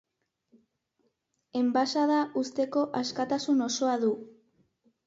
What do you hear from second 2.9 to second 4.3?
askatasun osoa du.